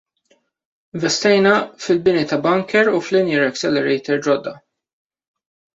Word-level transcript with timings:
Investejna 0.99 1.51
fil-bini 1.85 2.25
ta' 2.33 2.41
bunker 2.47 2.91
u 2.97 3.05
f'linear 3.09 3.47
accelerator 3.53 4.27
ġodda. 4.31 4.57